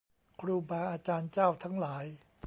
[0.39, 2.05] ครูบาอาจารย์เจ้าทั้งหลาย